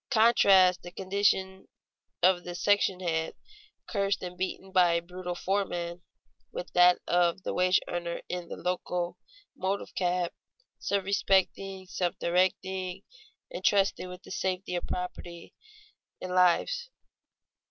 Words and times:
Contrast 0.09 0.81
the 0.81 0.89
condition 0.89 1.67
of 2.23 2.43
the 2.43 2.55
section 2.55 3.01
hand, 3.01 3.35
cursed 3.85 4.23
and 4.23 4.35
beaten 4.35 4.71
by 4.71 4.93
a 4.93 4.99
brutal 4.99 5.35
foreman, 5.35 6.01
with 6.51 6.73
that 6.73 6.97
of 7.07 7.43
the 7.43 7.53
wage 7.53 7.79
earner 7.87 8.19
in 8.27 8.49
the 8.49 8.57
locomotive 8.57 9.93
cab, 9.93 10.31
self 10.79 11.03
respecting, 11.03 11.85
self 11.85 12.17
directing, 12.17 13.03
and 13.51 13.63
trusted 13.63 14.07
with 14.09 14.23
the 14.23 14.31
safety 14.31 14.73
of 14.73 14.87
property 14.87 15.53
and 16.19 16.33
lives. 16.33 16.89